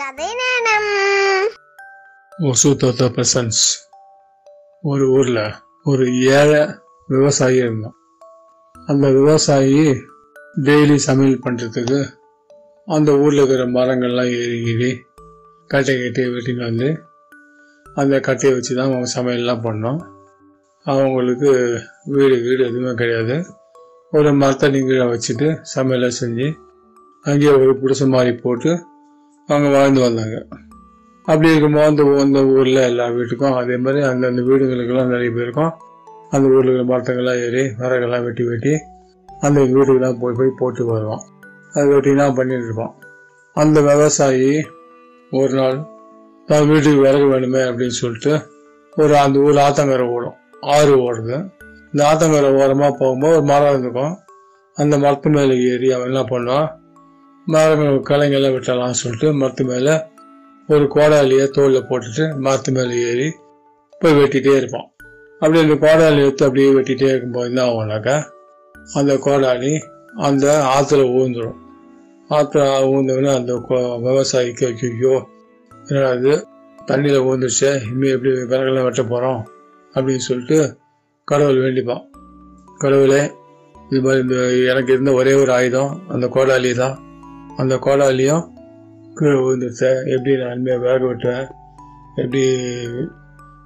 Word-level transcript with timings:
கதை 0.00 0.26
நேரம் 0.38 0.88
ஒசூத்தோத்த 2.46 3.04
பிரசன்ஸ். 3.14 3.60
ஒரு 4.82 5.04
ஊரில் 5.10 5.38
ஒரு 5.82 6.04
ஏழை 6.20 6.58
விவசாயி 7.08 7.56
இருந்தான். 7.56 7.94
அந்த 8.74 9.10
விவசாயி 9.10 9.78
டெய்லி 10.66 10.96
சமையல் 11.06 11.40
பண்ணுறதுக்கு 11.44 12.00
அந்த 12.86 13.12
ஊரில் 13.18 13.40
இருக்கிற 13.42 13.64
மரங்கள்லாம் 13.76 14.32
ஏறி 14.40 14.58
ஏறி 14.72 14.90
கட்டை 15.70 15.94
கட்டி 16.02 16.24
வெட்டின்னு 16.26 16.64
வந்து 16.64 16.88
அந்த 17.94 18.20
கட்டையை 18.20 18.52
வச்சு 18.58 18.74
தான் 18.74 18.90
அவங்க 18.90 19.08
சமையல்லாம் 19.16 19.64
பண்ணோம் 19.68 20.00
அவங்களுக்கு 20.86 21.48
வீடு 22.04 22.36
வீடு 22.42 22.64
எதுவுமே 22.66 22.94
கிடையாது. 22.94 23.38
ஒரு 24.10 24.32
மரத்தை 24.32 24.70
கீழே 24.70 25.08
வச்சுட்டு 25.14 25.48
சமையலை 25.76 26.10
செஞ்சு 26.20 26.50
அங்கேயே 27.22 27.52
ஒரு 27.52 27.72
புடிச 27.82 28.08
மாதிரி 28.08 28.34
போட்டு 28.36 28.72
அங்கே 29.54 29.68
வாழ்ந்து 29.74 30.00
வந்தாங்க. 30.06 30.36
அப்படி 31.28 31.50
இருக்கும்போது 31.50 31.86
அந்த 31.90 32.02
அந்த 32.22 32.40
ஊரில் 32.54 32.80
எல்லா 32.90 33.04
வீட்டுக்கும் 33.16 33.56
அதே 33.60 33.76
மாதிரி 33.76 34.00
அந்தந்த 34.08 34.42
வீடுகளுக்கெல்லாம் 34.48 35.12
நிறைய 35.14 35.30
பேருக்கும் 35.36 35.72
அந்த 36.34 36.44
ஊரில் 36.54 36.70
இருக்கிற 36.70 36.86
மரத்தங்கள்லாம் 36.90 37.40
ஏறி 37.46 37.62
மரங்கள்லாம் 37.80 38.24
வெட்டி 38.26 38.44
வெட்டி 38.44 38.72
அந்த 39.28 39.58
வீட்டுக்கெல்லாம் 39.60 40.20
போய் 40.20 40.38
போய் 40.38 40.58
போட்டு 40.60 40.84
வருவான் 40.84 41.24
அது 41.72 41.86
வெட்டினா 41.92 42.26
பண்ணிட்டு 42.34 42.66
இருப்போம். 42.68 42.94
அந்த 43.56 43.80
விவசாயி 43.80 44.50
ஒரு 45.32 45.52
நாள் 45.54 45.78
தான் 46.48 46.68
வீட்டுக்கு 46.68 47.00
விறகு 47.04 47.26
வேணுமே 47.32 47.62
அப்படின்னு 47.68 47.96
சொல்லிட்டு 48.02 48.32
ஒரு 48.92 49.14
அந்த 49.18 49.38
ஊர் 49.38 49.58
ஆத்தங்கரை 49.66 50.06
ஓடும். 50.14 50.36
ஆறு 50.74 50.92
ஓடுது. 51.06 51.36
இந்த 51.92 52.02
ஆத்தங்கரை 52.10 52.50
ஓரமாக 52.60 52.92
போகும்போது 53.00 53.34
ஒரு 53.36 53.44
மரம் 53.44 53.70
இருந்துக்கும். 53.72 54.14
அந்த 54.76 54.98
மரத்து 54.98 55.30
மேலே 55.30 55.54
ஏறி 55.70 55.88
அவன் 55.92 56.10
என்ன 56.12 56.22
பண்ணுவான்? 56.30 56.68
மரம் 57.46 58.04
கலைங்கெல்லாம் 58.04 58.54
வெட்டலாம்னு 58.54 58.90
சொல்லிட்டு 58.90 59.32
மரத்து 59.32 59.64
மேலே 59.64 59.94
ஒரு 60.68 60.88
கோடாலியை 60.88 61.46
தோலில் 61.46 61.86
போட்டுட்டு 61.88 62.38
மரத்து 62.38 62.72
மேலே 62.72 63.02
ஏறி 63.02 63.32
போய் 64.00 64.12
வெட்டிகிட்டே 64.12 64.56
இருப்பான். 64.56 64.88
அப்படி 65.40 65.60
அந்த 65.60 65.74
கோடாலி 65.74 66.18
எடுத்து 66.18 66.44
அப்படியே 66.44 66.70
வெட்டிகிட்டே 66.70 67.08
இருக்கும்போது 67.08 67.48
என்ன 67.48 67.62
ஆகும்னாக்கா 67.64 68.16
அந்த 68.94 69.14
கோடாலி 69.14 69.80
அந்த 70.16 70.46
ஆற்றுல 70.66 71.02
ஊந்துடும் 71.12 71.58
ஆற்றுல 72.30 72.62
ஊந்தவுடனே 72.86 73.34
அந்த 73.34 73.52
கோ- 73.68 74.00
விவசாயிக்கு 74.02 74.66
ஐயோ 74.66 75.14
என்னடா 75.88 76.36
தண்ணியில் 76.86 77.26
ஊந்துருச்சே 77.26 77.82
இனிமேல் 77.82 78.10
எப்படி 78.10 78.30
விறகுலாம் 78.30 78.82
வெட்ட 78.82 79.02
போகிறோம் 79.02 79.40
அப்படின்னு 79.94 80.16
சொல்லிட்டு 80.16 80.76
கடவுள் 81.24 81.56
வேண்டிப்பான். 81.56 82.04
கடவுளே 82.78 83.22
இது 83.90 84.00
மாதிரி 84.00 84.22
இந்த 84.22 84.36
எனக்கு 84.72 84.92
இருந்த 84.92 85.12
ஒரே 85.12 85.32
ஒரு 85.32 85.52
ஆயுதம் 85.52 86.04
அந்த 86.08 86.26
கோடாலி 86.26 86.74
தான் 86.74 86.96
அந்த 87.60 87.74
கோடாலையும் 87.76 88.44
கீழே 89.14 89.36
விழுந்துருச்சு. 89.42 89.90
எப்படி 90.14 90.36
நான் 90.36 90.52
இனிமேல் 90.52 90.78
வேக 90.78 91.06
விட்டேன் 91.06 91.44
எப்படி 92.14 92.42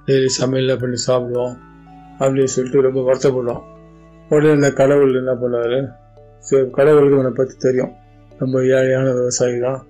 டெய்லி 0.05 0.29
சமையலில் 0.39 0.79
பண்ணி 0.81 0.97
சாப்பிடுவோம்? 1.07 1.55
அப்படின்னு 2.19 2.53
சொல்லிட்டு 2.55 2.81
ரொம்ப 2.81 3.01
வருத்தப்படுவோம். 3.07 3.63
உடனே 4.29 4.51
இந்த 4.51 4.71
கடவுள் 4.71 5.19
என்ன 5.21 5.31
பண்ணுவார்? 5.31 5.79
சரி 6.39 6.69
கடவுளுக்கு 6.69 7.17
அவனை 7.17 7.31
பற்றி 7.31 7.55
தெரியும். 7.57 7.91
ரொம்ப 8.39 8.59
ஏழையான 8.59 9.07
விவசாயி 9.13 9.59
தான். 9.59 9.81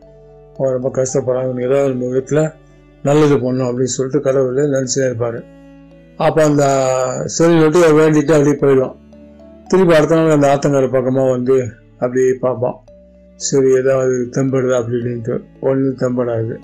அவன் 0.58 0.76
ரொம்ப 0.78 0.90
கஷ்டப்படுறாங்க 0.90 1.62
ஏதாவது 1.68 1.94
நம்ம 1.94 2.08
விதத்தில் 2.08 2.44
நல்லது 3.04 3.40
பண்ணும் 3.40 3.68
அப்படின்னு 3.68 3.96
சொல்லிட்டு 3.98 4.22
கடவுள் 4.22 4.74
நினச்சிட்டே 4.76 5.06
இருப்பார். 5.06 5.40
அப்போ 6.18 6.44
அந்த 6.44 6.64
சரி 7.26 7.54
விட்டு 7.64 7.80
வேண்டிட்டு 8.00 8.34
அப்படியே 8.38 8.58
போயிடுவான் 8.64 8.98
திருப்பி 9.68 9.96
அடுத்த 9.96 10.16
நாள் 10.16 10.38
அந்த 10.38 10.48
ஆத்தங்கரை 10.54 10.90
பக்கமாக 10.98 11.30
வந்து 11.30 11.56
அப்படியே 12.00 12.32
பார்ப்பான். 12.40 12.80
சரி 13.42 13.70
ஏதாவது 13.76 14.16
தெம்படுதா 14.32 14.78
அப்படின்ட்டு 14.82 15.36
ஒன்றும் 15.60 16.00
தெம்படாது. 16.02 16.56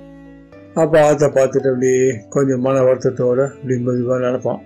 அப்போ 0.73 0.97
ஆற்றை 1.05 1.27
பார்த்துட்டு 1.29 1.69
அப்படியே 1.69 2.23
கொஞ்சம் 2.29 2.59
மன 2.59 2.81
வருத்தத்தோட 2.81 3.39
அப்படி 3.53 3.75
மெதுவாக 3.79 4.19
நடப்பான். 4.27 4.61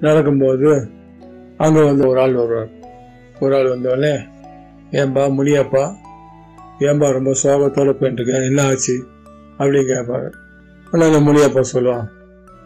நடக்கும்போது 0.00 0.68
அங்கே 1.56 1.84
வந்து 1.84 2.08
ஒரு 2.08 2.20
ஆள் 2.20 2.34
வருவார். 2.34 2.70
ஒரு 3.40 3.54
ஆள் 3.56 3.72
வந்தோடனே 3.72 4.12
ஏன்பா 4.90 5.24
முடியாப்பா? 5.38 5.84
ஏன்பா 6.78 7.06
ரொம்ப 7.12 7.32
சோகத்தோடு 7.42 7.92
போயிட்டுருக்கேன் 8.00 8.46
என்ன 8.48 8.62
ஆச்சு? 8.62 8.96
அப்படின்னு 9.58 9.90
கேட்பாரு. 9.92 10.28
ஆனால் 10.90 11.08
அந்த 11.08 11.20
முடியாப்பா 11.30 11.62
சொல்லுவான். 11.72 12.06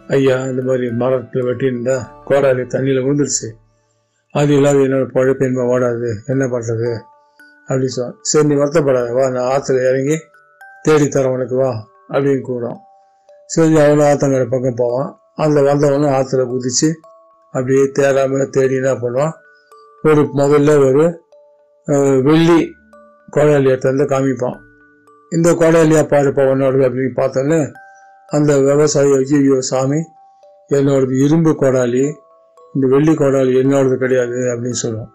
ஐயா 0.09 0.37
இந்த 0.45 0.63
மாதிரி 0.63 0.91
மரத்தில் 0.91 1.45
வெட்டியிருந்தா 1.45 1.97
கோடாலி 2.29 2.65
தண்ணியில் 2.75 3.05
விழுந்துருச்சு. 3.05 3.49
அது 4.35 4.53
இல்லாத 4.55 4.79
என்னோடய 4.79 5.15
பழப்பு 5.15 5.45
என்ன 5.47 5.63
ஓடாது. 5.63 6.11
என்ன 6.27 6.45
பண்ணுறது 6.47 6.91
அப்படி 7.69 7.89
சொன்னான் 7.95 8.17
சரி 8.31 8.47
நீ 8.49 8.55
வருத்தப்படாத 8.61 9.13
வா 9.19 9.25
நான் 9.35 9.51
ஆற்றுல 9.53 9.85
இறங்கி 9.91 10.17
தேடி 10.87 11.07
தரேன் 11.09 11.35
உனக்கு 11.37 11.57
வா 11.63 11.71
அப்படின்னு 12.13 12.43
கூடும் 12.49 12.79
சரி 13.55 13.75
அவனும் 13.85 14.07
ஆத்தங்கரை 14.11 14.47
பக்கம் 14.53 14.81
போவான். 14.81 15.11
அந்த 15.45 15.59
வந்தவனும் 15.69 16.15
ஆற்றுல 16.17 16.43
குதிச்சு 16.53 16.89
அப்படியே 17.55 17.85
தேடாமல் 17.99 18.53
தேடி 18.57 18.75
என்ன 18.81 18.93
பண்ணுவான்? 19.03 19.35
ஒரு 20.09 20.23
முதல்ல 20.41 20.71
ஒரு 20.87 21.05
வெள்ளி 22.27 22.59
கோடாலி 23.35 23.71
எடுத்து 23.73 23.91
வந்து 23.91 24.07
காமிப்பான். 24.13 24.59
இந்த 25.33 25.49
கோடாலியா 25.61 26.03
பாருப்பா 26.13 26.43
உன்னோடது 26.53 26.87
அப்படின்னு 26.89 27.15
பார்த்தோன்னே 27.21 27.61
அந்த 28.29 28.53
விவசாயி 28.69 29.13
ஐயோ 29.21 29.59
சாமி 29.71 30.01
என்னோடது 30.71 31.15
இரும்பு 31.25 31.53
கோடாலி 31.63 32.05
இந்த 32.75 32.87
வெள்ளி 32.95 33.15
கோடாலி 33.23 33.53
என்னோடது 33.63 33.97
கிடையாது 34.03 34.39
அப்படின்னு 34.53 34.81
சொல்லுவான். 34.85 35.13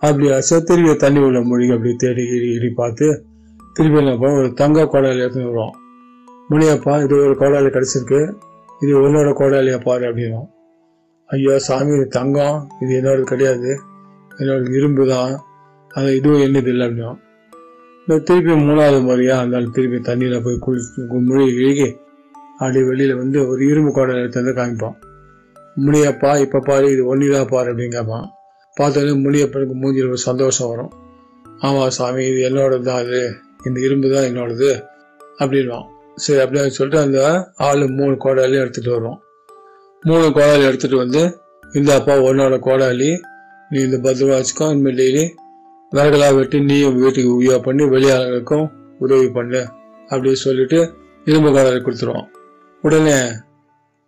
அப்படி 0.00 0.32
ஆச்சா 0.32 0.58
தண்ணி 0.58 1.20
உள்ள 1.20 1.40
மொழிக்கு 1.40 1.74
அப்படி 1.74 1.94
தேடி 1.96 2.24
இடி 2.36 2.48
இடி 2.52 2.70
பார்த்து 2.70 3.24
திருப்பி 3.74 3.98
என்ன 3.98 4.12
பண்ணுவோம் 4.12 4.38
ஒரு 4.38 4.52
தங்க 4.52 4.84
கோடாலி 4.84 5.22
எடுத்துன்னு 5.24 5.50
வருவோம். 5.50 5.74
முனியப்பா 6.50 7.04
இது 7.04 7.14
ஒரு 7.24 7.34
கோடாலி 7.40 7.68
கிடச்சிருக்கு. 7.74 8.20
இது 8.80 8.92
உன்னோட 9.00 9.30
கோடாலியா 9.40 9.80
பாரு 9.84 10.04
அப்படின்னும். 10.08 10.48
ஐயோ 11.26 11.58
சாமி 11.58 11.92
இது 11.94 12.06
தங்கம். 12.08 12.70
இது 12.80 13.00
என்னோடது 13.00 13.22
கிடையாது. 13.22 13.80
என்னோட 14.38 14.74
இரும்பு 14.74 15.06
தான் 15.06 15.32
அது 15.90 16.16
இதுவும் 16.16 16.40
என்னது 16.40 16.66
இல்லை 16.66 16.86
அப்படின்னும். 16.86 17.18
இந்த 18.06 18.18
திருப்பி 18.18 18.52
மூணாவது 18.52 19.02
முறையாக 19.02 19.42
அந்த 19.42 19.60
திருப்பி 19.60 20.12
தண்ணியில் 20.12 20.42
போய் 20.42 20.64
குளிச்சு 20.66 21.06
முழுகி 21.28 21.54
இழுகி 21.54 21.96
அப்படி 22.58 22.84
வெளியில் 22.84 23.16
வந்து 23.16 23.48
ஒரு 23.48 23.66
இரும்பு 23.66 23.90
கோடாலி 23.90 24.18
எடுத்து 24.18 24.42
வந்து 24.42 24.58
காமிப்பான். 24.60 24.96
முனியப்பா 25.84 26.40
இப்போ 26.40 26.60
பாரு 26.60 26.92
இது 26.92 27.16
ஒன்றிதான் 27.16 27.52
பாரு 27.52 27.72
அப்படின்னு 27.72 27.96
கேட்பான் 27.96 28.26
பார்த்தோன்னே 28.78 29.14
முனியப்பனுக்கு 29.24 29.74
மூஞ்சில் 29.82 30.08
ஒரு 30.08 30.16
சந்தோஷம் 30.16 30.68
வரும். 30.68 30.92
ஆமாம் 31.58 31.88
சாமி 31.88 32.26
இது 32.26 32.40
என்னோடது 32.48 32.82
தான் 32.82 33.00
அது. 33.04 33.20
இந்த 33.66 33.80
இரும்பு 33.80 34.08
தான் 34.14 34.26
என்னோடது 34.30 34.68
அப்படின்வான் 35.38 35.86
சரி 36.16 36.40
அப்படின்னு 36.44 36.76
சொல்லிட்டு 36.76 37.00
அந்த 37.04 37.18
ஆள் 37.56 37.82
மூணு 37.88 38.14
கோடாலையும் 38.24 38.62
எடுத்துகிட்டு 38.64 38.94
வருவோம் 38.94 39.18
மூணு 40.02 40.26
கோடாலி 40.36 40.64
எடுத்துகிட்டு 40.68 40.96
வந்து 40.96 41.22
இந்த 41.74 41.94
அப்பா 41.94 42.14
உன்னோட 42.18 42.56
கோடாலி 42.58 43.10
நீ 43.70 43.78
இந்த 43.82 43.96
பத்திரமா 43.96 44.36
வச்சுக்கோ 44.38 44.66
இனிமேல் 44.70 44.96
டெய்லி 44.96 45.24
விறகலாக 45.92 46.34
வெட்டி 46.34 46.60
நீயும் 46.60 46.96
வீட்டுக்கு 47.00 47.30
உபயோகம் 47.36 47.60
பண்ணி 47.60 47.84
வெளியாளர்களுக்கும் 47.84 48.66
உதவி 48.98 49.28
பண்ணு 49.28 49.60
அப்படின்னு 50.08 50.40
சொல்லிட்டு 50.44 50.78
இரும்பு 51.24 51.50
கோடாலி 51.50 51.80
கொடுத்துருவான். 51.80 52.28
உடனே 52.84 53.16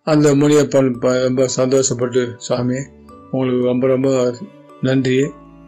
அந்த 0.07 0.35
முனியப்பன் 0.35 0.91
ரொம்ப 1.03 1.49
சந்தோஷப்பட்டு 1.57 2.23
சாமி 2.37 2.79
உங்களுக்கு 3.31 3.65
ரொம்ப 3.65 3.87
ரொம்ப 3.87 4.09
நன்றி. 4.83 5.17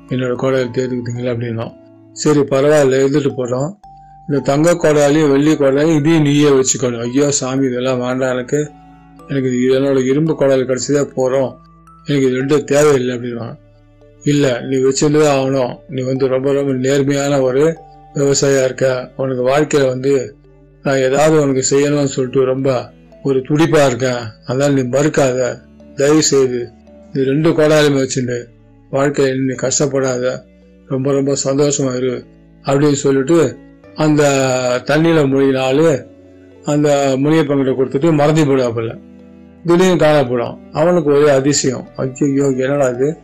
என்னோட 0.08 0.32
கோடாலி 0.42 0.68
தேர்ந்துக்கிட்டீங்களா 0.76 1.32
அப்படின்னா 1.34 1.66
சரி 2.12 2.40
பரவாயில்ல 2.40 3.00
எழுதிட்டு 3.02 3.30
போகிறோம் 3.36 3.80
இந்த 4.28 4.38
தங்க 4.38 4.74
கோடாலையும் 4.74 5.30
வெள்ளி 5.30 5.52
கோடாலையும் 5.52 5.98
இதையும் 5.98 6.22
நீயே 6.22 6.48
வச்சுக்கணும். 6.48 7.02
ஐயோ 7.06 7.30
சாமி 7.30 7.64
இதெல்லாம் 7.66 7.98
வேண்டாம் 7.98 8.32
எனக்கு. 8.34 8.60
எனக்கு 9.28 9.48
இது 9.56 9.78
என்னோட 9.78 10.04
இரும்பு 10.04 10.32
கோடாலி 10.40 10.64
கிடச்சதே 10.70 11.02
போகிறோம் 11.14 11.50
எனக்கு 12.06 12.26
இது 12.28 12.40
ரெண்டும் 12.40 12.64
தேவையில்லை 12.64 13.16
அப்படின்னா 13.16 13.46
இல்லை 14.24 14.52
நீ 14.68 14.76
வச்சிருந்தே 14.76 15.26
ஆகணும். 15.36 15.72
நீ 15.88 16.02
வந்து 16.02 16.26
ரொம்ப 16.28 16.52
ரொம்ப 16.52 16.72
நேர்மையான 16.72 17.40
ஒரு 17.40 17.64
விவசாயியாக 18.14 18.64
இருக்க. 18.64 19.12
உனக்கு 19.16 19.42
வாழ்க்கையில் 19.42 19.88
வந்து 19.88 20.36
நான் 20.84 21.02
ஏதாவது 21.08 21.34
உனக்கு 21.42 21.62
செய்யணும்னு 21.70 22.14
சொல்லிட்டு 22.16 22.44
ரொம்ப 22.44 22.68
ஒரு 23.22 23.38
துடிப்பாக 23.48 23.86
இருக்கேன். 23.86 24.22
அதனால் 24.46 24.72
நீ 24.72 24.82
மறுக்காத. 24.96 25.40
தயவு 25.96 26.22
செய்து 26.22 26.60
இது 27.12 27.24
ரெண்டு 27.24 27.50
கோடாலுமே 27.50 28.00
வச்சுட்டு 28.02 28.36
வாழ்க்கையில் 28.92 29.44
நீ 29.44 29.54
கஷ்டப்படாத 29.54 30.44
ரொம்ப 30.88 31.12
ரொம்ப 31.12 31.32
சந்தோஷமா 31.44 31.96
இரு 31.96 32.24
அப்படின்னு 32.64 32.98
சொல்லிட்டு 33.04 33.56
அந்த 33.94 34.22
தண்ணியில 34.84 35.20
மூழ்கின 35.30 36.02
அந்த 36.64 36.88
முனியப்பங்கிட்ட 37.18 37.72
கொடுத்துட்டு 37.78 38.12
மறந்து 38.12 38.42
போடுவாப்புல 38.44 38.92
திடீர்னு 39.66 39.96
காணப்படும். 39.96 40.72
அவனுக்கு 40.72 41.10
ஒரே 41.10 41.28
அதிசயம். 41.28 41.88
ஐயோ 41.96 42.46
என்னடா 42.46 42.88
இது? 42.88 43.16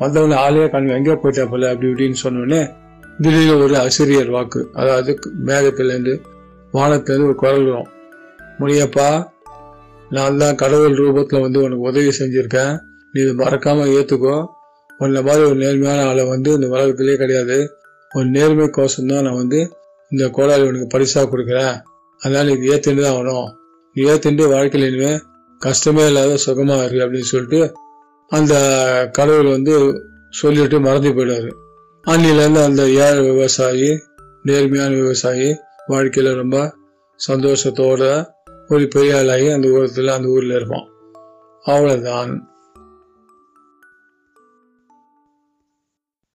வந்தவன 0.00 0.34
ஆளே 0.34 0.68
கண் 0.68 0.88
எங்கேயோ 0.88 1.18
போயிட்டாப்புல 1.22 1.70
அப்படி 1.70 1.88
இப்படின்னு 1.90 2.22
சொன்னோடனே 2.22 2.70
திடீர்னு 3.18 3.62
ஒரு 3.62 3.78
ஆசிரியர் 3.78 4.30
வாக்கு. 4.30 4.68
அதாவது 4.72 5.18
மேகத்திலேருந்து 5.46 6.14
வானத்திலேருந்து 6.72 7.28
ஒரு 7.28 7.34
குரல் 7.34 7.64
வரும். 7.64 7.88
முனியப்பா 8.58 9.26
நான் 10.10 10.36
தான் 10.36 10.54
கடவுள் 10.54 10.98
ரூபத்தில் 10.98 11.40
வந்து 11.40 11.62
உனக்கு 11.62 11.88
உதவி 11.90 12.10
செஞ்சுருக்கேன். 12.18 12.74
நீ 13.12 13.22
இது 13.22 13.34
மறக்காமல் 13.34 13.88
ஏற்றுக்கோ 13.88 14.36
உன்னை 14.98 15.20
மாதிரி 15.22 15.42
ஒரு 15.48 15.58
நேர்மையான 15.64 16.04
ஆளை 16.10 16.24
வந்து 16.24 16.50
இந்த 16.56 16.66
உலகத்திலே 16.74 17.16
கிடையாது. 17.22 17.58
ஒரு 18.10 18.26
நேர்மை 18.36 18.66
கோசம் 18.76 19.10
தான் 19.12 19.24
நான் 19.26 19.40
வந்து 19.42 19.60
இந்த 20.12 20.24
கோடாளி 20.36 20.64
உனக்கு 20.68 20.88
பரிசாக 20.94 21.28
கொடுக்குறேன். 21.32 21.74
அதனால 22.20 22.52
இது 22.52 22.64
ஏத்துட்டு 22.72 23.02
தான் 23.02 23.16
ஆகணும். 23.16 23.48
ஏத்துட்டு 23.96 24.44
வாழ்க்கையில் 24.54 24.88
இனிமே 24.88 25.12
கஷ்டமே 25.60 26.06
இல்லாத 26.06 26.36
சுகமாக 26.36 26.84
இருக்கு 26.84 27.04
அப்படின்னு 27.04 27.30
சொல்லிட்டு 27.32 27.60
அந்த 28.30 28.54
கடவுள் 29.12 29.54
வந்து 29.56 29.74
சொல்லிட்டு 30.40 30.76
மறந்து 30.80 31.10
போயிடுவார். 31.10 31.50
அன்னிலேருந்து 32.04 32.62
அந்த 32.68 32.82
ஏழை 33.04 33.20
விவசாயி 33.30 33.90
நேர்மையான 34.44 34.92
விவசாயி 34.94 35.48
வாழ்க்கையில் 35.86 36.38
ரொம்ப 36.42 36.56
சந்தோஷத்தோட 37.20 38.02
ஒரு 38.68 38.84
பெரிய 38.94 39.18
ஆளாகி 39.18 39.48
அந்த 39.50 39.66
ஊரத்தில் 39.68 40.16
அந்த 40.16 40.28
ஊரில் 40.28 40.54
இருப்பான். 40.58 40.86
அவ்வளோதான் 41.64 42.32